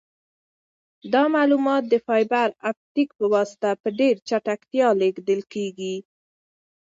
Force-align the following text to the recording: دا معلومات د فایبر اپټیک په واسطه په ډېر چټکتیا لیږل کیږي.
دا 1.13 1.23
معلومات 1.35 1.83
د 1.87 1.93
فایبر 2.05 2.49
اپټیک 2.69 3.09
په 3.19 3.25
واسطه 3.33 3.69
په 3.81 3.89
ډېر 3.99 4.15
چټکتیا 4.29 4.87
لیږل 5.01 5.41
کیږي. 5.53 5.95